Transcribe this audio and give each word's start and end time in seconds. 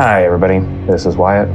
Hi, 0.00 0.24
everybody. 0.24 0.60
This 0.90 1.04
is 1.04 1.14
Wyatt. 1.14 1.50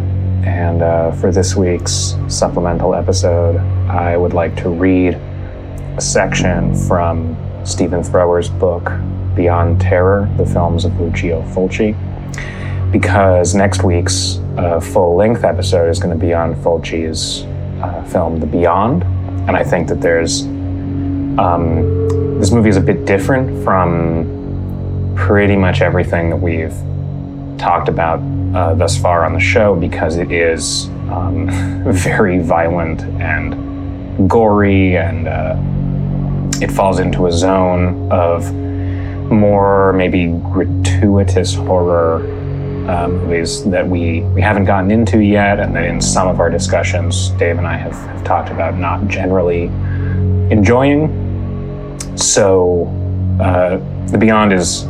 And 0.46 0.84
uh, 0.84 1.12
for 1.14 1.32
this 1.32 1.56
week's 1.56 2.16
supplemental 2.28 2.94
episode, 2.94 3.58
I 3.90 4.18
would 4.18 4.34
like 4.34 4.56
to 4.58 4.70
read 4.70 5.16
a 5.16 6.00
section 6.00 6.76
from 6.88 7.36
Stephen 7.66 8.04
Thrower's 8.04 8.48
book, 8.48 8.92
Beyond 9.34 9.82
Terror 9.82 10.32
The 10.38 10.46
Films 10.46 10.86
of 10.86 11.00
Lucio 11.00 11.42
Fulci, 11.56 11.96
because 12.92 13.56
next 13.56 13.84
week's 13.84 14.38
uh, 14.60 14.80
full 14.80 15.16
length 15.16 15.44
episode 15.44 15.90
is 15.90 15.98
going 15.98 16.16
to 16.16 16.24
be 16.24 16.32
on 16.32 16.54
Fulci's 16.54 17.46
uh, 17.84 18.04
film, 18.04 18.40
The 18.40 18.46
Beyond. 18.46 19.06
And 19.50 19.58
I 19.58 19.64
think 19.64 19.88
that 19.88 20.02
there's 20.02 20.44
um, 20.44 22.38
this 22.40 22.52
movie 22.52 22.70
is 22.70 22.78
a 22.78 22.82
bit 22.82 23.06
different 23.06 23.64
from 23.64 25.16
pretty 25.16 25.56
much 25.56 25.82
everything 25.82 26.30
that 26.30 26.38
we've 26.38 26.76
talked 27.58 27.90
about 27.90 28.20
uh, 28.56 28.74
thus 28.76 28.98
far 28.98 29.26
on 29.26 29.34
the 29.34 29.40
show 29.40 29.76
because 29.76 30.18
it 30.18 30.32
is 30.32 30.88
um, 31.10 31.48
very 31.92 32.40
violent 32.40 33.02
and 33.22 34.30
gory, 34.30 34.98
and 34.98 35.28
uh, 35.28 35.56
it 36.64 36.72
falls 36.72 37.00
into 37.00 37.28
a 37.28 37.32
zone 37.32 38.12
of 38.12 38.54
more 39.32 39.94
maybe 39.94 40.28
gratuitous 40.52 41.54
horror 41.54 42.22
uh, 42.88 43.08
movies 43.08 43.64
that 43.66 43.88
we, 43.88 44.22
we 44.22 44.42
haven't 44.42 44.66
gotten 44.66 44.92
into 44.92 45.20
yet, 45.20 45.60
and 45.60 45.76
that 45.76 45.86
in 45.86 46.00
some 46.00 46.28
of 46.28 46.40
our 46.40 46.50
discussions, 46.50 47.30
Dave 47.32 47.58
and 47.58 47.68
I 47.68 47.76
have, 47.76 47.94
have 47.94 48.24
talked 48.24 48.50
about 48.50 48.78
not 48.78 49.08
generally 49.08 49.64
enjoying. 50.52 51.10
So, 52.16 52.86
uh, 53.42 53.78
The 54.12 54.18
Beyond 54.18 54.54
is, 54.54 54.86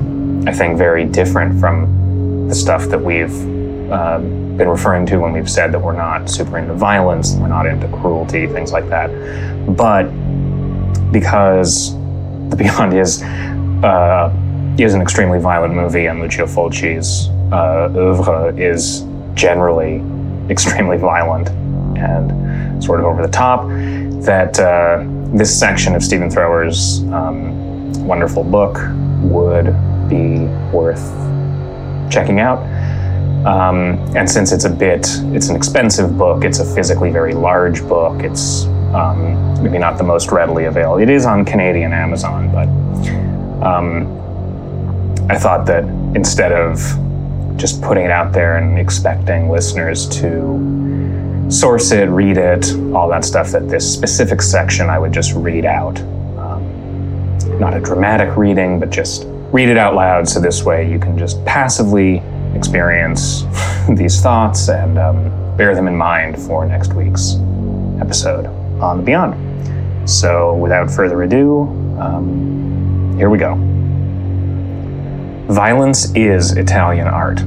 I 0.46 0.52
think, 0.52 0.78
very 0.78 1.06
different 1.06 1.60
from 1.60 1.95
the 2.48 2.56
stuff 2.56 2.86
that 2.90 3.00
we've 3.00 3.36
uh, 3.92 4.20
been 4.20 4.70
referring 4.70 5.06
to 5.08 5.18
when 5.18 5.34
we've 5.34 5.50
said 5.50 5.72
that 5.72 5.80
we're 5.80 5.96
not 5.96 6.30
super 6.30 6.58
into 6.58 6.74
violence, 6.74 7.36
we're 7.36 7.48
not 7.48 7.66
into 7.66 7.88
cruelty, 7.90 8.48
things 8.48 8.72
like 8.72 8.88
that. 8.90 9.10
But 9.76 10.04
because 11.12 11.94
The 12.50 12.56
Beyond 12.58 12.94
is 12.94 13.24
uh, 13.84 14.34
is 14.78 14.94
an 14.94 15.02
extremely 15.02 15.40
violent 15.40 15.74
movie, 15.74 16.08
and 16.08 16.20
Lucio 16.20 16.46
Fulci's 16.46 17.30
uh, 17.52 17.90
oeuvre 17.96 18.56
is 18.58 19.06
generally 19.34 20.02
extremely 20.50 20.98
violent 20.98 21.50
and 21.98 22.84
sort 22.84 23.00
of 23.00 23.06
over 23.06 23.22
the 23.22 23.32
top, 23.32 23.68
that 24.26 24.60
uh, 24.60 25.04
this 25.34 25.58
section 25.58 25.96
of 25.96 26.04
Stephen 26.04 26.30
Thrower's 26.30 27.04
um, 27.04 27.94
wonderful 28.06 28.44
book 28.44 28.78
would 29.22 29.68
be 30.10 30.46
worth 30.72 31.14
checking 32.10 32.40
out. 32.40 32.60
Um, 33.46 34.00
and 34.16 34.30
since 34.30 34.52
it's 34.52 34.66
a 34.66 34.70
bit, 34.70 35.08
it's 35.36 35.50
an 35.50 35.56
expensive 35.56 36.18
book, 36.18 36.44
it's 36.44 36.60
a 36.60 36.76
physically 36.76 37.12
very 37.12 37.36
large 37.36 37.88
book, 37.88 38.24
it's 38.24 38.66
um, 38.96 39.62
maybe 39.62 39.78
not 39.78 39.98
the 40.00 40.04
most 40.04 40.32
readily 40.32 40.66
available. 40.66 41.00
It 41.00 41.10
is 41.10 41.26
on 41.26 41.46
Canadian 41.46 41.94
Amazon, 41.94 42.52
but 42.52 42.68
um, 43.64 44.08
I 45.30 45.38
thought 45.38 45.66
that 45.68 45.84
instead 46.16 46.52
of 46.52 46.80
just 47.56 47.82
putting 47.82 48.06
it 48.06 48.12
out 48.12 48.34
there 48.34 48.58
and 48.58 48.80
expecting 48.80 49.50
listeners 49.50 50.10
to 50.20 51.46
source 51.50 51.92
it, 51.92 52.10
read 52.10 52.38
it, 52.38 52.74
all 52.94 53.08
that 53.10 53.24
stuff, 53.24 53.52
that 53.52 53.70
this 53.70 53.92
specific 53.92 54.42
section 54.42 54.90
I 54.90 54.98
would 54.98 55.14
just 55.14 55.34
read 55.34 55.66
out. 55.66 56.00
Um, 56.38 57.60
not 57.60 57.76
a 57.76 57.80
dramatic 57.80 58.36
reading, 58.36 58.80
but 58.80 58.90
just 58.90 59.26
read 59.56 59.70
it 59.70 59.78
out 59.78 59.96
loud 59.96 60.28
so 60.28 60.38
this 60.38 60.64
way 60.64 60.92
you 60.92 61.00
can 61.00 61.18
just 61.18 61.44
passively 61.46 62.22
experience 62.56 63.44
these 63.96 64.20
thoughts 64.20 64.68
and 64.68 65.00
um, 65.00 65.56
bear 65.56 65.74
them 65.74 65.88
in 65.88 65.96
mind 65.96 66.38
for 66.38 66.66
next 66.66 66.94
week's 66.94 67.36
episode 68.02 68.48
on 68.82 68.98
the 68.98 69.04
Beyond. 69.04 70.10
So, 70.10 70.56
without 70.56 70.92
further 70.92 71.24
ado, 71.24 71.62
um, 71.98 73.16
here 73.18 73.30
we 73.30 73.38
go. 73.38 73.56
Violence 75.48 76.14
is 76.16 76.58
Italian 76.58 77.08
art. 77.08 77.38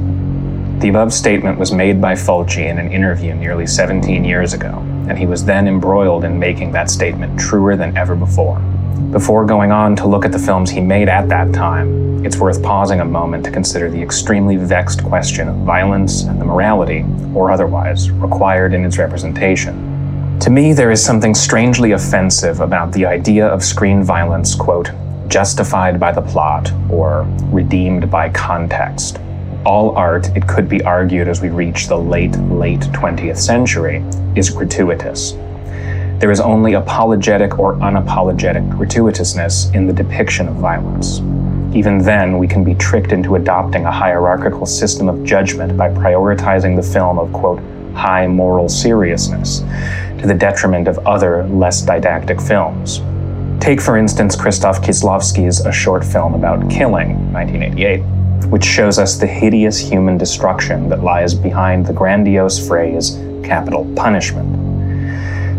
The 0.80 0.88
above 0.88 1.12
statement 1.12 1.58
was 1.58 1.72
made 1.72 2.00
by 2.00 2.14
Fulci 2.14 2.70
in 2.70 2.78
an 2.78 2.90
interview 2.90 3.34
nearly 3.34 3.66
17 3.66 4.24
years 4.24 4.54
ago, 4.54 4.78
and 5.10 5.18
he 5.18 5.26
was 5.26 5.44
then 5.44 5.68
embroiled 5.68 6.24
in 6.24 6.38
making 6.38 6.72
that 6.72 6.88
statement 6.88 7.38
truer 7.38 7.76
than 7.76 7.94
ever 7.98 8.16
before. 8.16 8.62
Before 9.10 9.46
going 9.46 9.72
on 9.72 9.96
to 9.96 10.06
look 10.06 10.26
at 10.26 10.32
the 10.32 10.38
films 10.38 10.70
he 10.70 10.80
made 10.80 11.08
at 11.08 11.30
that 11.30 11.54
time, 11.54 12.26
it's 12.26 12.36
worth 12.36 12.62
pausing 12.62 13.00
a 13.00 13.04
moment 13.04 13.42
to 13.46 13.50
consider 13.50 13.90
the 13.90 14.02
extremely 14.02 14.56
vexed 14.56 15.02
question 15.02 15.48
of 15.48 15.56
violence 15.58 16.24
and 16.24 16.38
the 16.38 16.44
morality, 16.44 17.06
or 17.34 17.50
otherwise, 17.50 18.10
required 18.10 18.74
in 18.74 18.84
its 18.84 18.98
representation. 18.98 20.38
To 20.40 20.50
me, 20.50 20.74
there 20.74 20.90
is 20.90 21.02
something 21.02 21.34
strangely 21.34 21.92
offensive 21.92 22.60
about 22.60 22.92
the 22.92 23.06
idea 23.06 23.46
of 23.46 23.64
screen 23.64 24.02
violence, 24.02 24.54
quote, 24.54 24.90
justified 25.26 25.98
by 25.98 26.12
the 26.12 26.20
plot 26.20 26.70
or 26.90 27.26
redeemed 27.50 28.10
by 28.10 28.28
context. 28.28 29.20
All 29.64 29.96
art, 29.96 30.28
it 30.36 30.46
could 30.46 30.68
be 30.68 30.82
argued 30.82 31.28
as 31.28 31.40
we 31.40 31.48
reach 31.48 31.88
the 31.88 31.98
late, 31.98 32.36
late 32.50 32.80
20th 32.80 33.38
century, 33.38 34.04
is 34.36 34.50
gratuitous. 34.50 35.32
There 36.18 36.32
is 36.32 36.40
only 36.40 36.72
apologetic 36.72 37.60
or 37.60 37.74
unapologetic 37.76 38.68
gratuitousness 38.70 39.72
in 39.72 39.86
the 39.86 39.92
depiction 39.92 40.48
of 40.48 40.56
violence. 40.56 41.20
Even 41.76 41.98
then, 41.98 42.38
we 42.38 42.48
can 42.48 42.64
be 42.64 42.74
tricked 42.74 43.12
into 43.12 43.36
adopting 43.36 43.84
a 43.84 43.92
hierarchical 43.92 44.66
system 44.66 45.08
of 45.08 45.22
judgment 45.22 45.76
by 45.76 45.90
prioritizing 45.90 46.74
the 46.74 46.82
film 46.82 47.20
of, 47.20 47.32
quote, 47.32 47.60
high 47.94 48.26
moral 48.26 48.68
seriousness 48.68 49.60
to 50.18 50.24
the 50.26 50.34
detriment 50.34 50.88
of 50.88 50.98
other, 51.06 51.44
less 51.44 51.82
didactic 51.82 52.40
films. 52.40 53.00
Take, 53.62 53.80
for 53.80 53.96
instance, 53.96 54.34
Krzysztof 54.34 54.82
Kieslowski's 54.82 55.66
A 55.66 55.72
Short 55.72 56.04
Film 56.04 56.34
About 56.34 56.68
Killing, 56.68 57.32
1988, 57.32 58.00
which 58.50 58.64
shows 58.64 58.98
us 58.98 59.16
the 59.16 59.26
hideous 59.26 59.78
human 59.78 60.18
destruction 60.18 60.88
that 60.88 61.04
lies 61.04 61.32
behind 61.32 61.86
the 61.86 61.92
grandiose 61.92 62.66
phrase, 62.66 63.20
capital 63.44 63.88
punishment. 63.94 64.67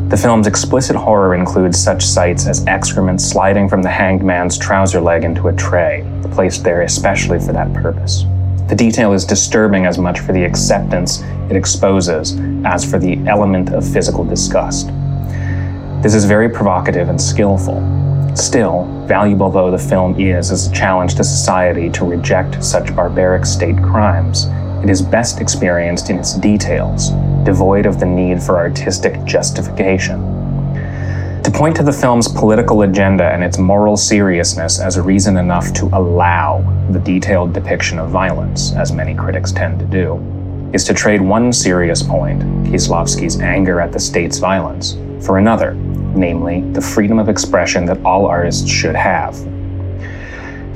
The 0.10 0.18
film's 0.18 0.48
explicit 0.48 0.96
horror 0.96 1.36
includes 1.36 1.78
such 1.78 2.04
sights 2.04 2.48
as 2.48 2.66
excrement 2.66 3.22
sliding 3.22 3.70
from 3.70 3.84
the 3.84 3.92
hanged 3.92 4.24
man's 4.24 4.58
trouser 4.58 5.00
leg 5.00 5.24
into 5.24 5.50
a 5.50 5.54
tray, 5.54 6.04
placed 6.32 6.64
there 6.64 6.82
especially 6.82 7.40
for 7.40 7.54
that 7.54 7.72
purpose. 7.76 8.24
The 8.70 8.76
detail 8.76 9.14
is 9.14 9.24
disturbing 9.24 9.86
as 9.86 10.00
much 10.00 10.20
for 10.22 10.34
the 10.34 10.44
acceptance 10.44 11.22
it 11.52 11.56
exposes 11.56 12.40
as 12.66 12.90
for 12.90 12.98
the 12.98 13.18
element 13.28 13.72
of 13.72 13.88
physical 13.88 14.24
disgust. 14.24 14.88
This 16.02 16.16
is 16.16 16.26
very 16.26 16.50
provocative 16.50 17.10
and 17.10 17.22
skillful. 17.22 17.80
Still, 18.36 18.86
valuable 19.06 19.52
though 19.52 19.70
the 19.70 19.78
film 19.78 20.20
is 20.20 20.50
as 20.50 20.66
a 20.66 20.74
challenge 20.74 21.14
to 21.16 21.24
society 21.24 21.88
to 21.92 22.04
reject 22.04 22.64
such 22.64 22.96
barbaric 22.96 23.46
state 23.46 23.78
crimes, 23.84 24.48
it 24.84 24.90
is 24.90 25.02
best 25.02 25.42
experienced 25.42 26.10
in 26.10 26.18
its 26.18 26.34
details, 26.36 27.10
devoid 27.44 27.86
of 27.86 28.00
the 28.00 28.06
need 28.06 28.42
for 28.42 28.58
artistic 28.58 29.24
justification. 29.26 30.22
To 31.44 31.52
point 31.52 31.76
to 31.78 31.84
the 31.84 31.92
film's 31.92 32.28
political 32.28 32.84
agenda 32.84 33.26
and 33.26 33.44
its 33.44 33.58
moral 33.58 33.98
seriousness 33.98 34.80
as 34.80 34.98
a 34.98 35.02
reason 35.02 35.38
enough 35.38 35.74
to 35.74 35.86
allow 35.94 36.62
the 36.92 37.00
detailed 37.00 37.54
depiction 37.54 37.98
of 37.98 38.10
violence, 38.10 38.74
as 38.74 38.92
many 38.92 39.16
critics 39.16 39.52
tend 39.52 39.80
to 39.80 39.86
do, 39.86 40.18
is 40.74 40.84
to 40.86 40.94
trade 40.94 41.22
one 41.22 41.52
serious 41.52 42.04
point, 42.04 42.42
Kieslowski's 42.66 43.40
anger 43.40 43.82
at 43.82 43.92
the 43.92 44.00
state's 44.00 44.38
violence, 44.38 44.94
for 45.26 45.40
another, 45.40 45.74
namely 45.74 46.62
the 46.72 46.82
freedom 46.82 47.20
of 47.20 47.30
expression 47.30 47.86
that 47.86 48.04
all 48.06 48.26
artists 48.26 48.70
should 48.70 48.96
have, 48.96 49.36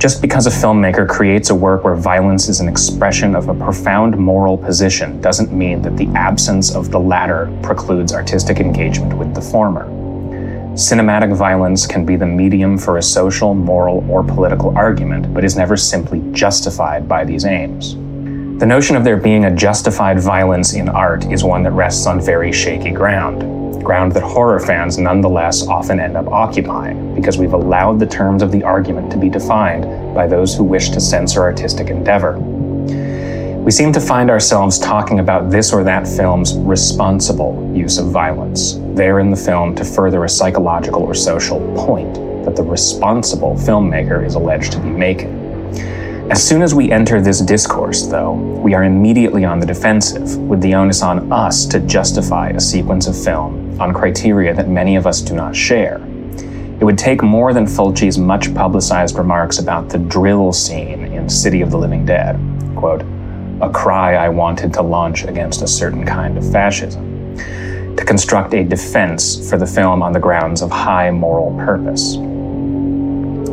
just 0.04 0.20
because 0.20 0.46
a 0.46 0.50
filmmaker 0.50 1.08
creates 1.08 1.48
a 1.48 1.54
work 1.54 1.82
where 1.82 1.94
violence 1.94 2.50
is 2.50 2.60
an 2.60 2.68
expression 2.68 3.34
of 3.34 3.48
a 3.48 3.54
profound 3.54 4.14
moral 4.18 4.58
position 4.58 5.18
doesn't 5.22 5.50
mean 5.50 5.80
that 5.80 5.96
the 5.96 6.06
absence 6.08 6.74
of 6.74 6.90
the 6.90 7.00
latter 7.00 7.50
precludes 7.62 8.12
artistic 8.12 8.60
engagement 8.60 9.16
with 9.16 9.34
the 9.34 9.40
former. 9.40 9.86
Cinematic 10.74 11.34
violence 11.34 11.86
can 11.86 12.04
be 12.04 12.16
the 12.16 12.26
medium 12.26 12.76
for 12.76 12.98
a 12.98 13.02
social, 13.02 13.54
moral, 13.54 14.04
or 14.10 14.22
political 14.22 14.76
argument, 14.76 15.32
but 15.32 15.42
is 15.42 15.56
never 15.56 15.74
simply 15.74 16.22
justified 16.32 17.08
by 17.08 17.24
these 17.24 17.46
aims. 17.46 17.94
The 18.60 18.66
notion 18.66 18.96
of 18.96 19.04
there 19.04 19.16
being 19.16 19.46
a 19.46 19.56
justified 19.56 20.20
violence 20.20 20.74
in 20.74 20.90
art 20.90 21.24
is 21.32 21.44
one 21.44 21.62
that 21.62 21.70
rests 21.70 22.06
on 22.06 22.20
very 22.20 22.52
shaky 22.52 22.90
ground 22.90 23.63
ground 23.84 24.12
that 24.12 24.22
horror 24.22 24.58
fans 24.58 24.98
nonetheless 24.98 25.66
often 25.68 26.00
end 26.00 26.16
up 26.16 26.26
occupying, 26.28 27.14
because 27.14 27.38
we've 27.38 27.52
allowed 27.52 28.00
the 28.00 28.06
terms 28.06 28.42
of 28.42 28.50
the 28.50 28.64
argument 28.64 29.12
to 29.12 29.18
be 29.18 29.28
defined 29.28 30.14
by 30.14 30.26
those 30.26 30.56
who 30.56 30.64
wish 30.64 30.88
to 30.88 31.00
censor 31.00 31.42
artistic 31.42 31.90
endeavor. 31.90 32.38
We 33.64 33.70
seem 33.70 33.92
to 33.92 34.00
find 34.00 34.30
ourselves 34.30 34.78
talking 34.78 35.20
about 35.20 35.50
this 35.50 35.72
or 35.72 35.84
that 35.84 36.08
film's 36.08 36.54
responsible 36.54 37.72
use 37.74 37.98
of 37.98 38.10
violence, 38.10 38.78
there 38.94 39.20
in 39.20 39.30
the 39.30 39.36
film 39.36 39.74
to 39.76 39.84
further 39.84 40.24
a 40.24 40.28
psychological 40.28 41.02
or 41.02 41.14
social 41.14 41.60
point 41.74 42.14
that 42.44 42.56
the 42.56 42.62
responsible 42.62 43.54
filmmaker 43.54 44.26
is 44.26 44.34
alleged 44.34 44.72
to 44.72 44.80
be 44.80 44.90
making. 44.90 45.42
As 46.30 46.46
soon 46.46 46.62
as 46.62 46.74
we 46.74 46.90
enter 46.90 47.20
this 47.20 47.40
discourse, 47.40 48.06
though, 48.06 48.32
we 48.32 48.74
are 48.74 48.84
immediately 48.84 49.44
on 49.44 49.60
the 49.60 49.66
defensive, 49.66 50.38
with 50.38 50.60
the 50.60 50.74
onus 50.74 51.02
on 51.02 51.30
us 51.32 51.64
to 51.66 51.80
justify 51.80 52.50
a 52.50 52.60
sequence 52.60 53.06
of 53.06 53.22
film 53.22 53.63
on 53.80 53.92
criteria 53.92 54.54
that 54.54 54.68
many 54.68 54.96
of 54.96 55.06
us 55.06 55.20
do 55.20 55.34
not 55.34 55.54
share. 55.54 56.00
It 56.80 56.84
would 56.84 56.98
take 56.98 57.22
more 57.22 57.52
than 57.52 57.66
Fulci's 57.66 58.18
much 58.18 58.54
publicized 58.54 59.16
remarks 59.16 59.58
about 59.58 59.88
the 59.88 59.98
drill 59.98 60.52
scene 60.52 61.04
in 61.04 61.28
City 61.28 61.60
of 61.60 61.70
the 61.70 61.78
Living 61.78 62.04
Dead, 62.04 62.38
quote, 62.76 63.02
a 63.60 63.70
cry 63.70 64.16
I 64.16 64.28
wanted 64.28 64.72
to 64.74 64.82
launch 64.82 65.24
against 65.24 65.62
a 65.62 65.68
certain 65.68 66.04
kind 66.04 66.36
of 66.36 66.50
fascism, 66.50 67.36
to 67.96 68.04
construct 68.04 68.54
a 68.54 68.64
defense 68.64 69.48
for 69.48 69.56
the 69.56 69.66
film 69.66 70.02
on 70.02 70.12
the 70.12 70.18
grounds 70.18 70.62
of 70.62 70.70
high 70.70 71.10
moral 71.10 71.56
purpose. 71.56 72.16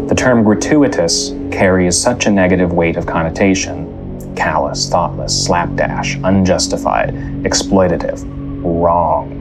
The 0.09 0.15
term 0.17 0.43
gratuitous 0.43 1.29
carries 1.51 1.97
such 1.97 2.25
a 2.25 2.31
negative 2.31 2.73
weight 2.73 2.97
of 2.97 3.05
connotation. 3.05 3.87
Callous, 4.35 4.89
thoughtless, 4.89 5.45
slapdash, 5.45 6.17
unjustified, 6.23 7.13
exploitative, 7.43 8.23
wrong 8.63 9.40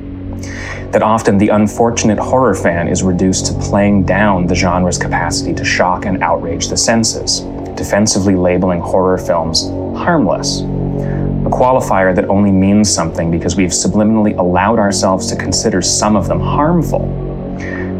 that 0.93 1.03
often 1.03 1.39
the 1.39 1.49
unfortunate 1.49 2.19
horror 2.19 2.55
fan 2.55 2.89
is 2.89 3.03
reduced 3.03 3.47
to 3.47 3.55
playing 3.55 4.05
down 4.05 4.47
the 4.47 4.55
genre's 4.55 4.99
capacity 4.99 5.55
to 5.55 5.65
shock 5.65 6.05
and 6.05 6.23
outrage 6.23 6.69
the 6.69 6.77
senses, 6.77 7.41
defensively 7.77 8.35
labeling 8.35 8.81
horror 8.81 9.19
films 9.19 9.69
harmless. 9.97 10.61
A 10.61 11.53
qualifier 11.53 12.15
that 12.15 12.29
only 12.29 12.51
means 12.51 12.93
something 12.93 13.31
because 13.31 13.57
we've 13.57 13.71
subliminally 13.71 14.37
allowed 14.39 14.79
ourselves 14.79 15.27
to 15.29 15.37
consider 15.37 15.83
some 15.83 16.17
of 16.17 16.29
them 16.29 16.41
harmful 16.41 17.31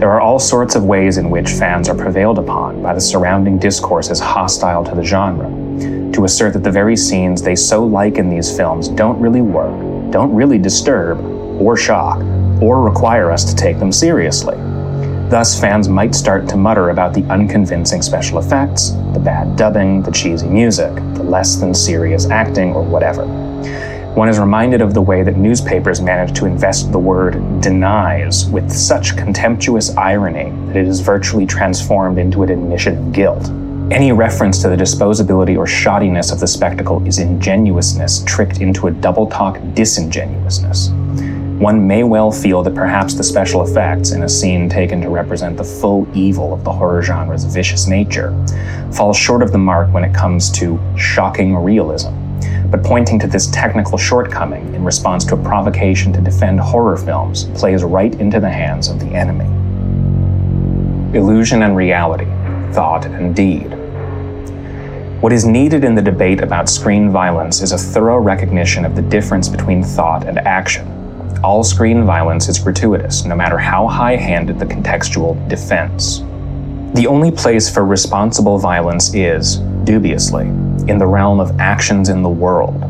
there 0.01 0.11
are 0.11 0.23
all 0.23 0.39
sorts 0.39 0.77
of 0.77 0.85
ways 0.85 1.19
in 1.19 1.29
which 1.29 1.51
fans 1.51 1.87
are 1.87 1.95
prevailed 1.95 2.39
upon 2.39 2.83
by 2.83 2.95
the 2.95 3.01
surrounding 3.03 3.59
discourse 3.59 4.09
as 4.09 4.19
hostile 4.19 4.83
to 4.83 4.95
the 4.95 5.05
genre, 5.05 5.47
to 6.11 6.25
assert 6.25 6.55
that 6.55 6.63
the 6.63 6.71
very 6.71 6.97
scenes 6.97 7.43
they 7.43 7.55
so 7.55 7.85
like 7.85 8.17
in 8.17 8.31
these 8.31 8.57
films 8.57 8.89
don't 8.89 9.21
really 9.21 9.43
work, 9.43 9.79
don't 10.11 10.35
really 10.35 10.57
disturb, 10.57 11.21
or 11.61 11.77
shock, 11.77 12.19
or 12.61 12.83
require 12.83 13.31
us 13.31 13.45
to 13.45 13.57
take 13.57 13.79
them 13.79 13.93
seriously. 13.93 14.57
Thus, 15.29 15.59
fans 15.61 15.89
might 15.89 16.15
start 16.15 16.49
to 16.49 16.57
mutter 16.57 16.91
about 16.91 17.15
the 17.15 17.23
unconvincing 17.25 18.03
special 18.03 18.39
effects, 18.39 18.91
the 19.13 19.21
bad 19.21 19.57
dubbing, 19.57 20.03
the 20.03 20.11
cheesy 20.11 20.49
music, 20.49 20.95
the 20.95 21.23
less 21.23 21.57
than 21.57 21.73
serious 21.73 22.29
acting, 22.31 22.73
or 22.73 22.83
whatever 22.83 23.27
one 24.15 24.29
is 24.29 24.41
reminded 24.41 24.83
of 24.83 24.93
the 24.93 25.01
way 25.01 25.23
that 25.23 25.37
newspapers 25.37 26.01
manage 26.01 26.37
to 26.37 26.45
invest 26.45 26.91
the 26.91 26.99
word 26.99 27.35
denies 27.61 28.45
with 28.47 28.69
such 28.71 29.17
contemptuous 29.17 29.97
irony 29.97 30.51
that 30.67 30.77
it 30.77 30.89
is 30.89 30.99
virtually 30.99 31.47
transformed 31.47 32.19
into 32.19 32.43
an 32.43 32.51
admission 32.51 32.99
of 32.99 33.13
guilt. 33.13 33.49
Any 33.93 34.11
reference 34.11 34.61
to 34.63 34.69
the 34.69 34.75
disposability 34.77 35.57
or 35.57 35.65
shoddiness 35.65 36.33
of 36.33 36.41
the 36.41 36.47
spectacle 36.49 37.07
is 37.07 37.21
ingenuousness 37.21 38.25
tricked 38.25 38.61
into 38.61 38.89
a 38.89 38.91
double 38.91 39.29
talk 39.29 39.61
disingenuousness. 39.75 40.89
One 41.61 41.87
may 41.87 42.05
well 42.05 42.33
feel 42.33 42.63
that 42.63 42.75
perhaps 42.75 43.13
the 43.13 43.23
special 43.23 43.63
effects 43.63 44.13
in 44.13 44.23
a 44.23 44.29
scene 44.31 44.67
taken 44.67 45.03
to 45.03 45.11
represent 45.11 45.59
the 45.59 45.65
full 45.65 46.09
evil 46.17 46.55
of 46.55 46.65
the 46.65 46.73
horror 46.73 47.03
genre's 47.03 47.45
vicious 47.45 47.87
nature 47.87 48.35
fall 48.93 49.13
short 49.13 49.43
of 49.43 49.53
the 49.53 49.59
mark 49.59 49.93
when 49.93 50.03
it 50.03 50.15
comes 50.15 50.51
to 50.53 50.81
shocking 50.97 51.55
realism 51.55 52.15
but 52.71 52.83
pointing 52.83 53.19
to 53.19 53.27
this 53.27 53.49
technical 53.49 53.99
shortcoming 53.99 54.75
in 54.75 54.85
response 54.85 55.25
to 55.27 55.35
a 55.35 55.43
provocation 55.43 56.13
to 56.13 56.21
defend 56.21 56.61
horror 56.61 56.97
films 56.97 57.45
plays 57.59 57.83
right 57.83 58.15
into 58.15 58.41
the 58.41 58.49
hands 58.49 58.89
of 58.89 59.01
the 59.01 59.07
enemy. 59.07 59.45
Illusion 61.17 61.63
and 61.63 61.77
reality, 61.77 62.27
thought 62.73 63.05
and 63.07 63.35
deed. 63.35 63.75
What 65.21 65.33
is 65.33 65.45
needed 65.45 65.85
in 65.85 65.95
the 65.95 66.03
debate 66.03 66.41
about 66.41 66.69
screen 66.69 67.11
violence 67.11 67.61
is 67.61 67.73
a 67.73 67.79
thorough 67.79 68.19
recognition 68.19 68.85
of 68.85 68.95
the 68.95 69.03
difference 69.03 69.49
between 69.49 69.83
thought 69.83 70.27
and 70.27 70.39
action. 70.39 71.00
All 71.43 71.65
screen 71.65 72.05
violence 72.05 72.49
is 72.49 72.59
gratuitous, 72.59 73.25
no 73.25 73.35
matter 73.35 73.59
how 73.59 73.87
high 73.87 74.17
handed 74.17 74.59
the 74.59 74.67
contextual 74.67 75.49
defense. 75.49 76.21
The 76.95 77.07
only 77.07 77.31
place 77.31 77.73
for 77.73 77.85
responsible 77.85 78.59
violence 78.59 79.15
is, 79.15 79.59
dubiously, 79.85 80.47
in 80.89 80.99
the 80.99 81.07
realm 81.07 81.41
of 81.41 81.59
actions 81.61 82.09
in 82.09 82.23
the 82.23 82.29
world. 82.29 82.83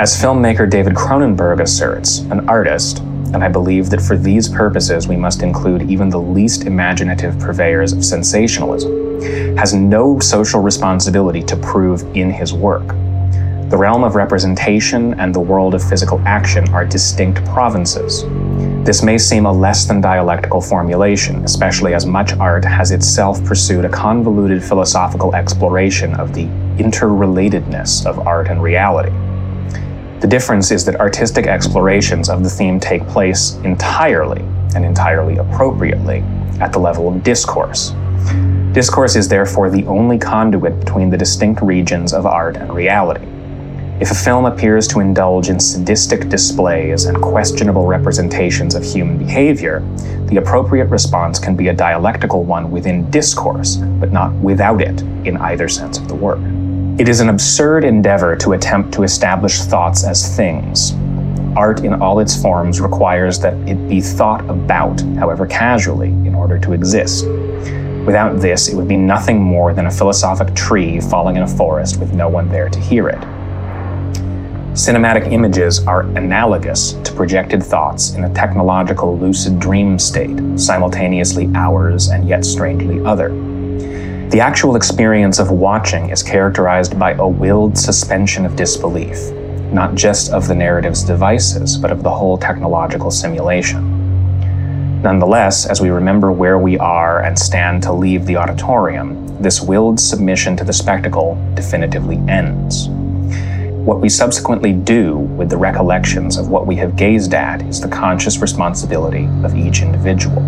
As 0.00 0.16
filmmaker 0.16 0.68
David 0.68 0.94
Cronenberg 0.94 1.60
asserts, 1.60 2.20
an 2.30 2.48
artist, 2.48 3.00
and 3.34 3.44
I 3.44 3.48
believe 3.48 3.90
that 3.90 4.00
for 4.00 4.16
these 4.16 4.48
purposes 4.48 5.06
we 5.06 5.16
must 5.16 5.42
include 5.42 5.90
even 5.90 6.08
the 6.08 6.20
least 6.20 6.64
imaginative 6.64 7.38
purveyors 7.38 7.92
of 7.92 8.04
sensationalism, 8.04 9.20
has 9.56 9.74
no 9.74 10.18
social 10.20 10.60
responsibility 10.60 11.42
to 11.42 11.56
prove 11.56 12.02
in 12.16 12.30
his 12.30 12.52
work. 12.52 12.94
The 13.68 13.76
realm 13.76 14.02
of 14.02 14.14
representation 14.14 15.12
and 15.20 15.34
the 15.34 15.40
world 15.40 15.74
of 15.74 15.86
physical 15.86 16.22
action 16.24 16.66
are 16.70 16.86
distinct 16.86 17.44
provinces. 17.44 18.24
This 18.82 19.02
may 19.02 19.18
seem 19.18 19.44
a 19.44 19.52
less 19.52 19.84
than 19.84 20.00
dialectical 20.00 20.62
formulation, 20.62 21.44
especially 21.44 21.92
as 21.92 22.06
much 22.06 22.32
art 22.38 22.64
has 22.64 22.92
itself 22.92 23.44
pursued 23.44 23.84
a 23.84 23.90
convoluted 23.90 24.64
philosophical 24.64 25.34
exploration 25.34 26.14
of 26.14 26.32
the 26.32 26.46
interrelatedness 26.82 28.06
of 28.06 28.26
art 28.26 28.48
and 28.48 28.62
reality. 28.62 29.12
The 30.20 30.28
difference 30.28 30.70
is 30.70 30.86
that 30.86 30.98
artistic 30.98 31.46
explorations 31.46 32.30
of 32.30 32.42
the 32.42 32.48
theme 32.48 32.80
take 32.80 33.06
place 33.06 33.56
entirely, 33.64 34.40
and 34.74 34.82
entirely 34.82 35.36
appropriately, 35.36 36.20
at 36.62 36.72
the 36.72 36.78
level 36.78 37.06
of 37.06 37.22
discourse. 37.22 37.92
Discourse 38.72 39.14
is 39.14 39.28
therefore 39.28 39.68
the 39.68 39.84
only 39.84 40.16
conduit 40.16 40.80
between 40.80 41.10
the 41.10 41.18
distinct 41.18 41.60
regions 41.60 42.14
of 42.14 42.24
art 42.24 42.56
and 42.56 42.72
reality. 42.72 43.26
If 44.00 44.12
a 44.12 44.14
film 44.14 44.44
appears 44.44 44.86
to 44.88 45.00
indulge 45.00 45.48
in 45.48 45.58
sadistic 45.58 46.28
displays 46.28 47.06
and 47.06 47.20
questionable 47.20 47.84
representations 47.84 48.76
of 48.76 48.84
human 48.84 49.18
behavior, 49.18 49.80
the 50.26 50.36
appropriate 50.36 50.84
response 50.84 51.40
can 51.40 51.56
be 51.56 51.66
a 51.66 51.74
dialectical 51.74 52.44
one 52.44 52.70
within 52.70 53.10
discourse, 53.10 53.74
but 53.74 54.12
not 54.12 54.32
without 54.34 54.80
it 54.80 55.00
in 55.26 55.36
either 55.38 55.68
sense 55.68 55.98
of 55.98 56.06
the 56.06 56.14
word. 56.14 56.38
It 57.00 57.08
is 57.08 57.18
an 57.18 57.28
absurd 57.28 57.82
endeavor 57.82 58.36
to 58.36 58.52
attempt 58.52 58.94
to 58.94 59.02
establish 59.02 59.58
thoughts 59.62 60.04
as 60.04 60.36
things. 60.36 60.92
Art 61.56 61.80
in 61.80 62.00
all 62.00 62.20
its 62.20 62.40
forms 62.40 62.80
requires 62.80 63.40
that 63.40 63.54
it 63.68 63.88
be 63.88 64.00
thought 64.00 64.48
about, 64.48 65.00
however 65.16 65.44
casually, 65.44 66.10
in 66.10 66.36
order 66.36 66.56
to 66.60 66.72
exist. 66.72 67.26
Without 68.06 68.40
this, 68.40 68.68
it 68.68 68.76
would 68.76 68.86
be 68.86 68.96
nothing 68.96 69.42
more 69.42 69.74
than 69.74 69.86
a 69.86 69.90
philosophic 69.90 70.54
tree 70.54 71.00
falling 71.00 71.34
in 71.34 71.42
a 71.42 71.48
forest 71.48 71.98
with 71.98 72.14
no 72.14 72.28
one 72.28 72.48
there 72.48 72.68
to 72.68 72.78
hear 72.78 73.08
it. 73.08 73.37
Cinematic 74.78 75.32
images 75.32 75.84
are 75.88 76.02
analogous 76.16 76.92
to 77.02 77.12
projected 77.12 77.64
thoughts 77.64 78.14
in 78.14 78.22
a 78.22 78.32
technological 78.32 79.18
lucid 79.18 79.58
dream 79.58 79.98
state, 79.98 80.38
simultaneously 80.56 81.50
ours 81.56 82.10
and 82.10 82.28
yet 82.28 82.44
strangely 82.44 83.04
other. 83.04 83.30
The 84.30 84.38
actual 84.38 84.76
experience 84.76 85.40
of 85.40 85.50
watching 85.50 86.10
is 86.10 86.22
characterized 86.22 86.96
by 86.96 87.14
a 87.14 87.26
willed 87.26 87.76
suspension 87.76 88.46
of 88.46 88.54
disbelief, 88.54 89.32
not 89.72 89.96
just 89.96 90.30
of 90.30 90.46
the 90.46 90.54
narrative's 90.54 91.02
devices, 91.02 91.76
but 91.76 91.90
of 91.90 92.04
the 92.04 92.14
whole 92.14 92.38
technological 92.38 93.10
simulation. 93.10 93.82
Nonetheless, 95.02 95.66
as 95.66 95.80
we 95.80 95.90
remember 95.90 96.30
where 96.30 96.56
we 96.56 96.78
are 96.78 97.24
and 97.24 97.36
stand 97.36 97.82
to 97.82 97.92
leave 97.92 98.26
the 98.26 98.36
auditorium, 98.36 99.26
this 99.42 99.60
willed 99.60 99.98
submission 99.98 100.56
to 100.56 100.62
the 100.62 100.72
spectacle 100.72 101.36
definitively 101.56 102.18
ends. 102.28 102.88
What 103.84 104.00
we 104.00 104.08
subsequently 104.08 104.72
do 104.72 105.16
with 105.16 105.48
the 105.48 105.56
recollections 105.56 106.36
of 106.36 106.48
what 106.48 106.66
we 106.66 106.76
have 106.76 106.96
gazed 106.96 107.32
at 107.32 107.62
is 107.62 107.80
the 107.80 107.88
conscious 107.88 108.38
responsibility 108.38 109.26
of 109.44 109.56
each 109.56 109.82
individual. 109.82 110.42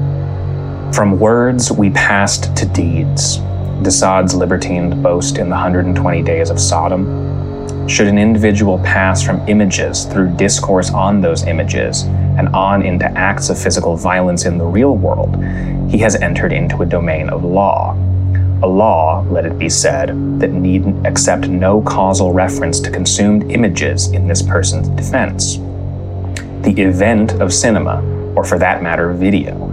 From 0.92 1.18
words, 1.18 1.72
we 1.72 1.90
passed 1.90 2.54
to 2.56 2.66
deeds. 2.66 3.38
De 3.82 3.90
Sade's 3.90 4.34
libertine 4.34 5.00
boast 5.02 5.38
in 5.38 5.48
the 5.48 5.54
120 5.54 6.22
Days 6.22 6.50
of 6.50 6.60
Sodom. 6.60 7.88
Should 7.88 8.08
an 8.08 8.18
individual 8.18 8.78
pass 8.80 9.22
from 9.22 9.48
images 9.48 10.04
through 10.04 10.36
discourse 10.36 10.90
on 10.90 11.20
those 11.20 11.44
images 11.44 12.02
and 12.36 12.48
on 12.48 12.82
into 12.82 13.06
acts 13.12 13.48
of 13.48 13.58
physical 13.58 13.96
violence 13.96 14.44
in 14.44 14.58
the 14.58 14.66
real 14.66 14.96
world, 14.96 15.42
he 15.90 15.98
has 15.98 16.16
entered 16.16 16.52
into 16.52 16.82
a 16.82 16.86
domain 16.86 17.30
of 17.30 17.44
law, 17.44 17.96
a 18.62 18.66
law, 18.66 19.24
let 19.30 19.46
it 19.46 19.58
be 19.58 19.68
said, 19.68 20.08
that 20.40 20.50
need 20.50 20.84
accept 21.06 21.48
no 21.48 21.80
causal 21.82 22.32
reference 22.32 22.78
to 22.80 22.90
consumed 22.90 23.50
images 23.50 24.08
in 24.12 24.28
this 24.28 24.42
person's 24.42 24.88
defense. 24.90 25.56
The 26.62 26.74
event 26.78 27.32
of 27.40 27.54
cinema, 27.54 28.02
or 28.36 28.44
for 28.44 28.58
that 28.58 28.82
matter, 28.82 29.12
video, 29.12 29.70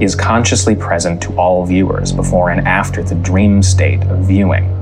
is 0.00 0.14
consciously 0.14 0.76
present 0.76 1.20
to 1.22 1.36
all 1.36 1.66
viewers 1.66 2.12
before 2.12 2.50
and 2.50 2.66
after 2.66 3.02
the 3.02 3.16
dream 3.16 3.62
state 3.62 4.02
of 4.04 4.20
viewing. 4.20 4.74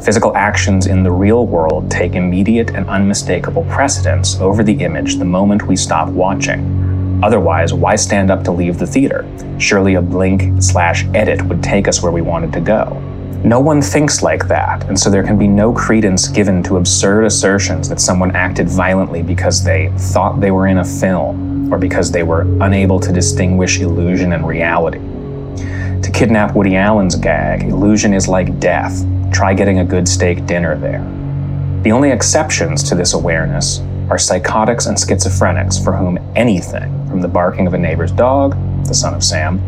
Physical 0.00 0.36
actions 0.36 0.86
in 0.86 1.04
the 1.04 1.12
real 1.12 1.46
world 1.46 1.88
take 1.88 2.14
immediate 2.14 2.70
and 2.70 2.88
unmistakable 2.90 3.64
precedence 3.66 4.40
over 4.40 4.64
the 4.64 4.82
image 4.82 5.16
the 5.16 5.24
moment 5.24 5.68
we 5.68 5.76
stop 5.76 6.08
watching 6.08 6.81
Otherwise, 7.22 7.72
why 7.72 7.94
stand 7.94 8.30
up 8.30 8.42
to 8.44 8.50
leave 8.50 8.78
the 8.78 8.86
theater? 8.86 9.24
Surely 9.58 9.94
a 9.94 10.02
blink 10.02 10.62
slash 10.62 11.04
edit 11.14 11.40
would 11.42 11.62
take 11.62 11.86
us 11.86 12.02
where 12.02 12.12
we 12.12 12.22
wanted 12.22 12.52
to 12.52 12.60
go. 12.60 13.00
No 13.44 13.58
one 13.58 13.82
thinks 13.82 14.22
like 14.22 14.46
that, 14.46 14.84
and 14.88 14.98
so 14.98 15.10
there 15.10 15.24
can 15.24 15.36
be 15.36 15.48
no 15.48 15.72
credence 15.72 16.28
given 16.28 16.62
to 16.62 16.76
absurd 16.76 17.24
assertions 17.24 17.88
that 17.88 18.00
someone 18.00 18.36
acted 18.36 18.68
violently 18.68 19.22
because 19.22 19.64
they 19.64 19.92
thought 19.96 20.40
they 20.40 20.52
were 20.52 20.68
in 20.68 20.78
a 20.78 20.84
film 20.84 21.72
or 21.72 21.78
because 21.78 22.12
they 22.12 22.22
were 22.22 22.42
unable 22.60 23.00
to 23.00 23.12
distinguish 23.12 23.80
illusion 23.80 24.32
and 24.32 24.46
reality. 24.46 25.00
To 26.02 26.10
kidnap 26.12 26.54
Woody 26.54 26.76
Allen's 26.76 27.16
gag, 27.16 27.62
illusion 27.62 28.14
is 28.14 28.28
like 28.28 28.60
death. 28.60 29.04
Try 29.32 29.54
getting 29.54 29.78
a 29.78 29.84
good 29.84 30.06
steak 30.06 30.46
dinner 30.46 30.76
there. 30.76 31.02
The 31.82 31.90
only 31.90 32.10
exceptions 32.10 32.82
to 32.84 32.94
this 32.94 33.12
awareness 33.12 33.80
are 34.08 34.18
psychotics 34.18 34.86
and 34.86 34.96
schizophrenics 34.96 35.82
for 35.82 35.92
whom 35.92 36.18
anything, 36.36 37.01
the 37.22 37.28
barking 37.28 37.66
of 37.66 37.74
a 37.74 37.78
neighbor's 37.78 38.12
dog, 38.12 38.56
the 38.86 38.94
son 38.94 39.14
of 39.14 39.24
Sam, 39.24 39.58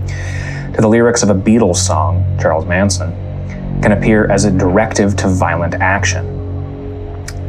to 0.74 0.80
the 0.80 0.88
lyrics 0.88 1.22
of 1.22 1.30
a 1.30 1.34
Beatles 1.34 1.76
song, 1.76 2.24
Charles 2.40 2.66
Manson, 2.66 3.12
can 3.80 3.92
appear 3.92 4.30
as 4.30 4.44
a 4.44 4.50
directive 4.50 5.16
to 5.16 5.28
violent 5.28 5.74
action. 5.74 6.34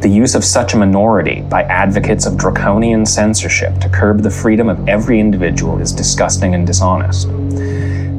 The 0.00 0.08
use 0.08 0.34
of 0.34 0.44
such 0.44 0.74
a 0.74 0.76
minority 0.76 1.40
by 1.40 1.62
advocates 1.64 2.26
of 2.26 2.36
draconian 2.36 3.04
censorship 3.04 3.78
to 3.80 3.88
curb 3.88 4.22
the 4.22 4.30
freedom 4.30 4.68
of 4.68 4.88
every 4.88 5.18
individual 5.18 5.80
is 5.80 5.92
disgusting 5.92 6.54
and 6.54 6.66
dishonest. 6.66 7.28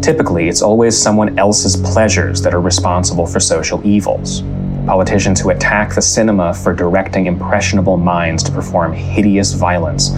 Typically, 0.04 0.50
it's 0.50 0.62
always 0.62 1.02
someone 1.02 1.38
else's 1.40 1.76
pleasures 1.76 2.42
that 2.42 2.54
are 2.54 2.62
responsible 2.62 3.26
for 3.26 3.40
social 3.40 3.86
evils. 3.86 4.42
Politicians 4.88 5.42
who 5.42 5.50
attack 5.50 5.94
the 5.94 6.02
cinema 6.02 6.54
for 6.54 6.74
directing 6.74 7.26
impressionable 7.26 7.98
minds 7.98 8.42
to 8.42 8.54
perform 8.54 8.94
hideous 8.94 9.52
violence 9.52 10.12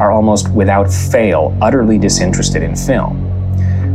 are 0.00 0.10
almost 0.10 0.50
without 0.50 0.92
fail 0.92 1.56
utterly 1.62 1.96
disinterested 1.96 2.60
in 2.60 2.74
film. 2.74 3.22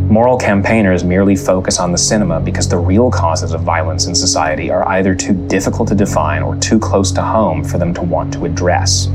Moral 0.08 0.38
campaigners 0.38 1.04
merely 1.04 1.36
focus 1.36 1.80
on 1.80 1.92
the 1.92 1.98
cinema 1.98 2.40
because 2.40 2.70
the 2.70 2.78
real 2.78 3.12
causes 3.12 3.52
of 3.52 3.64
violence 3.64 4.06
in 4.06 4.16
society 4.16 4.72
are 4.72 4.88
either 4.88 5.14
too 5.14 5.34
difficult 5.48 5.90
to 5.90 5.96
define 5.96 6.42
or 6.42 6.56
too 6.56 6.80
close 6.80 7.12
to 7.12 7.22
home 7.22 7.62
for 7.62 7.78
them 7.78 7.94
to 7.94 8.02
want 8.02 8.34
to 8.34 8.46
address. 8.46 9.10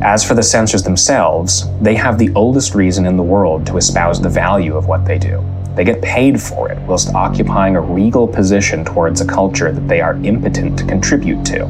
As 0.00 0.24
for 0.26 0.32
the 0.32 0.42
censors 0.42 0.82
themselves, 0.82 1.66
they 1.82 1.94
have 1.94 2.16
the 2.16 2.32
oldest 2.34 2.74
reason 2.74 3.04
in 3.04 3.18
the 3.18 3.22
world 3.22 3.66
to 3.66 3.76
espouse 3.76 4.18
the 4.18 4.30
value 4.30 4.78
of 4.78 4.86
what 4.86 5.04
they 5.04 5.18
do. 5.18 5.44
They 5.80 5.84
get 5.84 6.02
paid 6.02 6.38
for 6.38 6.70
it 6.70 6.78
whilst 6.80 7.14
occupying 7.14 7.74
a 7.74 7.80
regal 7.80 8.28
position 8.28 8.84
towards 8.84 9.22
a 9.22 9.26
culture 9.26 9.72
that 9.72 9.88
they 9.88 10.02
are 10.02 10.22
impotent 10.22 10.78
to 10.78 10.84
contribute 10.84 11.42
to. 11.46 11.64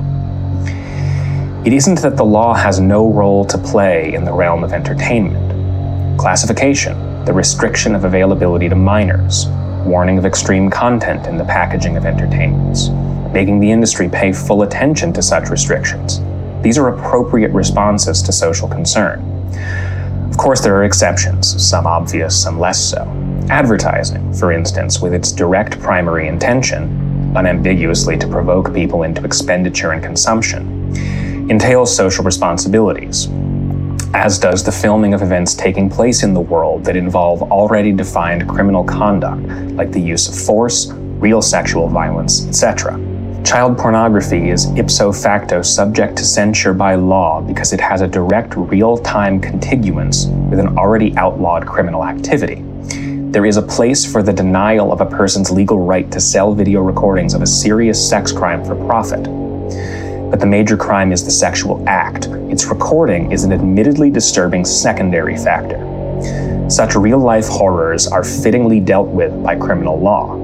It 1.64 1.72
isn't 1.72 2.02
that 2.02 2.16
the 2.16 2.24
law 2.24 2.52
has 2.52 2.80
no 2.80 3.08
role 3.08 3.44
to 3.44 3.56
play 3.56 4.12
in 4.14 4.24
the 4.24 4.32
realm 4.32 4.64
of 4.64 4.72
entertainment. 4.72 6.18
Classification, 6.18 7.24
the 7.24 7.32
restriction 7.32 7.94
of 7.94 8.02
availability 8.02 8.68
to 8.68 8.74
minors, 8.74 9.46
warning 9.86 10.18
of 10.18 10.26
extreme 10.26 10.70
content 10.70 11.28
in 11.28 11.36
the 11.36 11.44
packaging 11.44 11.96
of 11.96 12.04
entertainments, 12.04 12.88
making 13.32 13.60
the 13.60 13.70
industry 13.70 14.08
pay 14.08 14.32
full 14.32 14.62
attention 14.62 15.12
to 15.12 15.22
such 15.22 15.50
restrictions. 15.50 16.20
These 16.64 16.78
are 16.78 16.88
appropriate 16.88 17.52
responses 17.52 18.22
to 18.22 18.32
social 18.32 18.66
concern. 18.66 19.20
Of 20.28 20.36
course, 20.36 20.62
there 20.62 20.74
are 20.74 20.82
exceptions, 20.82 21.64
some 21.64 21.86
obvious, 21.86 22.36
some 22.42 22.58
less 22.58 22.82
so. 22.82 23.29
Advertising, 23.50 24.32
for 24.32 24.52
instance, 24.52 25.00
with 25.00 25.12
its 25.12 25.32
direct 25.32 25.80
primary 25.80 26.28
intention, 26.28 26.84
unambiguously 27.36 28.16
to 28.16 28.28
provoke 28.28 28.72
people 28.72 29.02
into 29.02 29.24
expenditure 29.24 29.90
and 29.90 30.00
consumption, 30.04 30.94
entails 31.50 31.94
social 31.94 32.24
responsibilities, 32.24 33.28
as 34.14 34.38
does 34.38 34.62
the 34.62 34.70
filming 34.70 35.14
of 35.14 35.22
events 35.22 35.54
taking 35.54 35.90
place 35.90 36.22
in 36.22 36.32
the 36.32 36.40
world 36.40 36.84
that 36.84 36.94
involve 36.94 37.42
already 37.50 37.90
defined 37.90 38.48
criminal 38.48 38.84
conduct, 38.84 39.42
like 39.72 39.90
the 39.90 40.00
use 40.00 40.28
of 40.28 40.46
force, 40.46 40.92
real 41.18 41.42
sexual 41.42 41.88
violence, 41.88 42.46
etc. 42.46 42.92
Child 43.44 43.76
pornography 43.76 44.50
is 44.50 44.66
ipso 44.76 45.10
facto 45.10 45.60
subject 45.60 46.16
to 46.18 46.24
censure 46.24 46.72
by 46.72 46.94
law 46.94 47.40
because 47.40 47.72
it 47.72 47.80
has 47.80 48.00
a 48.00 48.06
direct 48.06 48.54
real 48.56 48.96
time 48.96 49.40
contiguence 49.40 50.26
with 50.48 50.60
an 50.60 50.78
already 50.78 51.16
outlawed 51.16 51.66
criminal 51.66 52.04
activity. 52.04 52.64
There 53.32 53.46
is 53.46 53.56
a 53.56 53.62
place 53.62 54.10
for 54.10 54.22
the 54.22 54.32
denial 54.32 54.92
of 54.92 55.00
a 55.00 55.06
person's 55.06 55.50
legal 55.50 55.78
right 55.78 56.10
to 56.10 56.20
sell 56.20 56.52
video 56.52 56.80
recordings 56.80 57.34
of 57.34 57.42
a 57.42 57.46
serious 57.46 58.08
sex 58.08 58.32
crime 58.32 58.64
for 58.64 58.74
profit 58.86 59.28
but 60.30 60.38
the 60.38 60.46
major 60.46 60.76
crime 60.76 61.10
is 61.10 61.24
the 61.24 61.30
sexual 61.30 61.82
act. 61.88 62.26
Its 62.48 62.66
recording 62.66 63.32
is 63.32 63.42
an 63.42 63.52
admittedly 63.52 64.10
disturbing 64.10 64.64
secondary 64.64 65.36
factor. 65.36 65.78
Such 66.70 66.94
real 66.94 67.18
life 67.18 67.48
horrors 67.48 68.06
are 68.06 68.22
fittingly 68.22 68.78
dealt 68.78 69.08
with 69.08 69.42
by 69.42 69.56
criminal 69.56 69.98
law. 69.98 70.36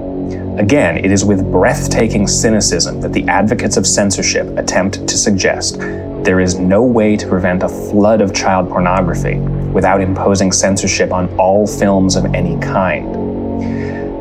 Again, 0.59 0.99
it 0.99 1.13
is 1.13 1.25
with 1.25 1.51
breathtaking 1.53 2.27
cynicism 2.27 3.01
that 3.01 3.13
the 3.13 3.29
advocates 3.29 3.77
of 3.77 3.87
censorship 3.87 4.47
attempt 4.59 5.07
to 5.07 5.17
suggest 5.17 5.79
there 5.79 6.41
is 6.41 6.59
no 6.59 6.83
way 6.83 7.17
to 7.17 7.29
prevent 7.29 7.63
a 7.63 7.69
flood 7.69 8.21
of 8.21 8.35
child 8.35 8.69
pornography 8.69 9.37
without 9.73 10.01
imposing 10.01 10.53
censorship 10.53 11.13
on 11.13 11.29
all 11.39 11.67
films 11.67 12.17
of 12.17 12.25
any 12.35 12.59
kind. 12.61 13.27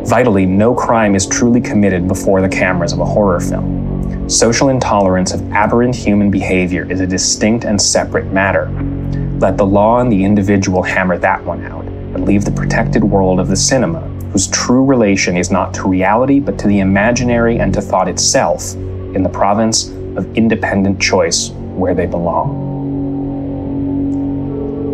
Vitally, 0.08 0.46
no 0.46 0.76
crime 0.76 1.16
is 1.16 1.26
truly 1.26 1.60
committed 1.60 2.08
before 2.08 2.40
the 2.40 2.50
cameras 2.50 2.94
of 2.94 3.00
a 3.00 3.06
horror 3.06 3.40
film. 3.40 4.30
Social 4.30 4.70
intolerance 4.70 5.34
of 5.34 5.52
aberrant 5.52 5.96
human 5.96 6.30
behavior 6.30 6.90
is 6.92 7.00
a 7.00 7.08
distinct 7.08 7.66
and 7.66 7.82
separate 7.82 8.32
matter. 8.32 8.70
Let 9.40 9.58
the 9.58 9.66
law 9.66 10.00
and 10.00 10.12
the 10.12 10.24
individual 10.24 10.84
hammer 10.84 11.18
that 11.18 11.44
one 11.44 11.64
out, 11.66 11.86
and 11.86 12.26
leave 12.26 12.46
the 12.46 12.52
protected 12.52 13.04
world 13.04 13.40
of 13.40 13.48
the 13.48 13.56
cinema, 13.56 14.02
whose 14.32 14.48
true 14.48 14.84
relation 14.84 15.38
is 15.38 15.50
not 15.50 15.74
to 15.76 15.88
reality 15.88 16.40
but 16.40 16.60
to 16.60 16.68
the 16.68 16.80
imaginary 16.80 17.60
and 17.60 17.74
to 17.74 17.82
thought 17.82 18.08
itself, 18.08 18.74
in 18.76 19.24
the 19.24 19.30
province 19.30 19.90
of 20.18 20.38
independent 20.38 21.02
choice 21.02 21.50
where 21.50 21.96
they 21.96 22.06
belong. 22.06 22.75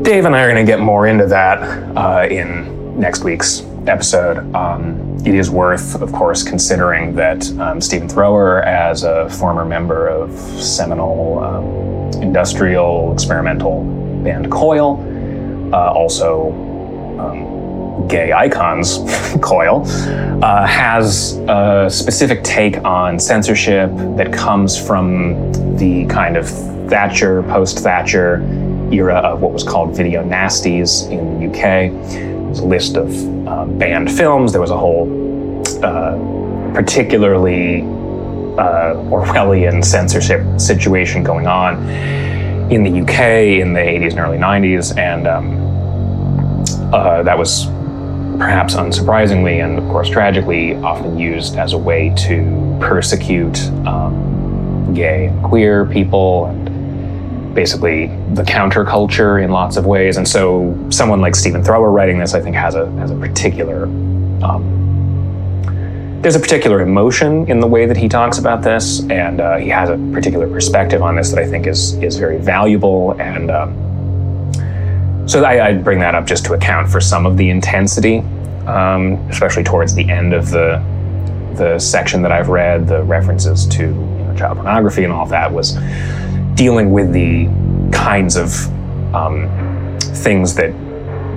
Dave 0.02 0.26
and 0.26 0.36
I 0.36 0.42
are 0.42 0.52
going 0.52 0.66
to 0.66 0.70
get 0.70 0.80
more 0.80 1.06
into 1.06 1.28
that 1.28 1.60
uh, 1.96 2.28
in 2.28 3.00
next 3.00 3.24
week's 3.24 3.62
episode. 3.86 4.38
Um, 4.56 5.16
it 5.24 5.36
is 5.36 5.52
worth, 5.52 6.02
of 6.02 6.12
course, 6.12 6.42
considering 6.44 7.14
that 7.16 7.48
um, 7.60 7.80
Stephen 7.80 8.10
Thrower, 8.10 8.64
as 8.64 9.04
a 9.04 9.30
former 9.30 9.64
member 9.64 10.08
of 10.08 10.32
seminal 10.60 11.40
um, 11.44 12.22
industrial 12.24 13.14
experimental 13.14 13.84
band 14.24 14.52
Coil, 14.52 14.98
uh, 15.72 15.94
also 15.94 16.50
um, 17.20 18.08
gay 18.08 18.34
icons 18.34 18.98
Coil, 19.42 19.84
uh, 20.44 20.66
has 20.66 21.38
a 21.48 21.88
specific 21.92 22.44
take 22.44 22.84
on 22.84 23.20
censorship 23.20 23.92
that 24.18 24.34
comes 24.34 24.84
from 24.84 25.78
the 25.78 26.08
kind 26.08 26.38
of 26.38 26.50
Thatcher, 26.90 27.44
post 27.44 27.80
Thatcher 27.80 28.40
era 28.92 29.16
of 29.16 29.42
what 29.42 29.52
was 29.52 29.64
called 29.64 29.96
video 29.96 30.24
nasties 30.24 31.10
in 31.10 31.40
the 31.40 31.48
UK 31.50 31.92
was 32.50 32.60
a 32.60 32.66
list 32.66 32.98
of 32.98 33.10
uh, 33.48 33.66
banned 33.66 34.12
films. 34.12 34.52
There 34.52 34.62
was 34.62 34.72
a 34.72 34.78
whole 34.78 35.08
uh, 35.84 36.18
particularly 36.74 37.82
uh, 38.58 38.96
Orwellian 39.10 39.84
censorship 39.84 40.60
situation 40.60 41.24
going 41.24 41.48
on 41.48 41.90
in 42.72 42.84
the 42.84 43.02
UK 43.02 43.60
in 43.60 43.74
the 43.74 43.80
80s 43.80 44.12
and 44.12 44.20
early 44.20 44.38
90s, 44.38 44.98
and 44.98 45.28
um, 45.28 46.94
uh, 46.94 47.24
that 47.24 47.38
was 47.38 47.66
perhaps 48.38 48.76
unsurprisingly 48.76 49.64
and 49.64 49.78
of 49.78 49.84
course 49.90 50.10
tragically 50.10 50.76
often 50.78 51.18
used 51.20 51.58
as 51.58 51.74
a 51.74 51.78
way 51.78 52.14
to 52.18 52.78
persecute 52.82 53.62
um, 53.86 54.94
gay 54.94 55.28
and 55.28 55.44
queer 55.44 55.86
people 55.86 56.46
and 56.46 56.71
basically 57.54 58.08
the 58.34 58.44
counterculture 58.44 59.44
in 59.44 59.52
lots 59.52 59.78
of 59.78 59.86
ways. 59.86 60.18
And 60.18 60.28
so 60.28 60.78
someone 60.90 61.22
like 61.22 61.36
Stephen 61.36 61.64
Thrower 61.64 61.92
writing 61.92 62.20
this, 62.20 62.34
I 62.34 62.42
think, 62.42 62.56
has 62.56 62.76
a 62.76 62.90
has 62.92 63.12
a 63.12 63.16
particular 63.16 63.86
um, 64.44 64.82
there's 66.22 66.36
a 66.36 66.40
particular 66.40 66.82
emotion 66.82 67.50
in 67.50 67.60
the 67.60 67.68
way 67.68 67.88
that 67.88 67.98
he 67.98 68.08
talks 68.08 68.38
about 68.38 68.62
this, 68.62 69.02
and 69.10 69.42
uh, 69.42 69.58
he 69.58 69.70
has 69.70 69.90
a 69.90 69.98
particular 70.14 70.48
perspective 70.48 71.02
on 71.02 71.16
this 71.16 71.32
that 71.32 71.40
I 71.40 71.48
think 71.48 71.66
is 71.66 71.94
is 71.96 72.18
very 72.18 72.38
valuable. 72.38 73.20
And 73.20 73.50
um, 73.50 75.28
so 75.28 75.44
I, 75.44 75.70
I 75.70 75.74
bring 75.74 76.00
that 76.00 76.14
up 76.14 76.28
just 76.28 76.46
to 76.46 76.54
account 76.54 76.90
for 76.90 77.02
some 77.02 77.26
of 77.26 77.38
the 77.38 77.50
intensity, 77.50 78.20
um, 78.68 79.14
especially 79.30 79.64
towards 79.64 79.96
the 79.96 80.08
end 80.10 80.34
of 80.34 80.52
the 80.52 80.84
the 81.56 81.80
section 81.80 82.22
that 82.22 82.32
I've 82.32 82.50
read, 82.50 82.88
the 82.88 83.04
references 83.04 83.66
to 83.68 83.94
child 84.38 84.58
pornography 84.58 85.04
and 85.04 85.12
all 85.12 85.26
that 85.26 85.52
was 85.52 85.76
dealing 86.56 86.92
with 86.92 87.12
the 87.12 87.48
kinds 87.92 88.36
of 88.36 88.54
um, 89.14 89.50
things 90.00 90.54
that 90.56 90.72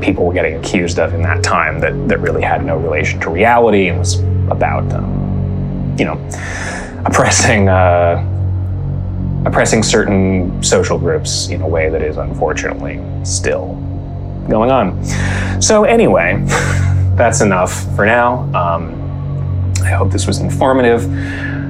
people 0.00 0.26
were 0.26 0.35
getting 0.35 0.56
accused 0.56 0.99
of 0.99 1.14
in 1.14 1.23
that 1.23 1.42
time 1.42 1.80
that, 1.80 2.09
that 2.09 2.21
really 2.21 2.42
had 2.42 2.64
no 2.64 2.76
relation 2.76 3.18
to 3.21 3.30
reality 3.30 3.88
and 3.88 3.99
was 3.99 4.21
about, 4.50 4.90
um, 4.92 5.97
you 5.99 6.04
know, 6.04 6.14
oppressing, 7.06 7.68
uh, 7.68 8.23
oppressing 9.47 9.83
certain 9.83 10.62
social 10.62 10.99
groups 10.99 11.49
in 11.49 11.62
a 11.62 11.68
way 11.68 11.88
that 11.88 12.02
is 12.02 12.16
unfortunately 12.16 13.00
still 13.25 13.75
going 14.49 14.71
on. 14.71 15.02
So 15.62 15.85
anyway, 15.85 16.42
that's 17.16 17.40
enough 17.40 17.94
for 17.94 18.04
now. 18.04 18.40
Um, 18.54 19.73
I 19.83 19.90
hope 19.90 20.11
this 20.11 20.26
was 20.26 20.38
informative. 20.38 21.04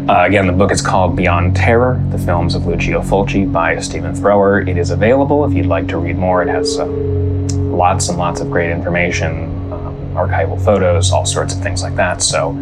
Uh, 0.07 0.25
again, 0.27 0.47
the 0.47 0.53
book 0.53 0.71
is 0.71 0.83
called 0.83 1.17
Beyond 1.17 1.57
Terror 1.57 1.99
The 2.11 2.19
Films 2.19 2.55
of 2.55 2.67
Lucio 2.67 3.01
Fulci 3.01 3.51
by 3.51 3.79
Stephen 3.79 4.15
Thrower. 4.15 4.61
It 4.61 4.77
is 4.77 4.91
available 4.91 5.47
if 5.47 5.55
you'd 5.55 5.65
like 5.65 5.89
to 5.89 5.97
read 5.97 6.19
more. 6.19 6.43
It 6.43 6.49
has 6.49 6.79
uh, 6.79 6.85
lots 6.85 8.11
and 8.11 8.19
lots 8.19 8.43
of 8.43 8.51
great 8.51 8.71
information, 8.71 9.45
um, 9.73 9.97
archival 10.15 10.63
photos, 10.63 11.11
all 11.11 11.25
sorts 11.25 11.55
of 11.55 11.63
things 11.63 11.83
like 11.83 11.97
that. 11.97 12.21
So 12.21 12.53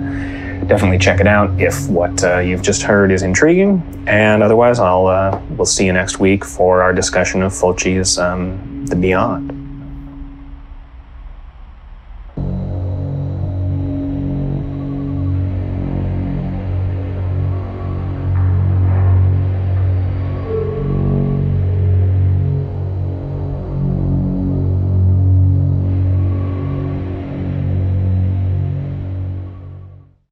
definitely 0.68 0.98
check 0.98 1.18
it 1.18 1.26
out 1.26 1.60
if 1.60 1.88
what 1.88 2.22
uh, 2.22 2.38
you've 2.38 2.62
just 2.62 2.82
heard 2.82 3.10
is 3.10 3.22
intriguing. 3.22 3.82
And 4.06 4.40
otherwise, 4.44 4.78
I'll 4.78 5.08
uh, 5.08 5.42
we'll 5.50 5.66
see 5.66 5.84
you 5.84 5.92
next 5.92 6.20
week 6.20 6.44
for 6.44 6.80
our 6.80 6.92
discussion 6.92 7.42
of 7.42 7.50
Fulci's 7.50 8.18
um, 8.18 8.86
The 8.86 8.94
Beyond. 8.94 9.61